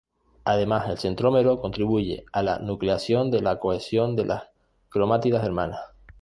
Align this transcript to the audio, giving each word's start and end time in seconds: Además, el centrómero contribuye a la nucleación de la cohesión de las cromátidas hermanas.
Además, 0.45 0.89
el 0.89 0.97
centrómero 0.97 1.61
contribuye 1.61 2.25
a 2.33 2.41
la 2.41 2.57
nucleación 2.57 3.29
de 3.29 3.43
la 3.43 3.59
cohesión 3.59 4.15
de 4.15 4.25
las 4.25 4.45
cromátidas 4.89 5.45
hermanas. 5.45 5.79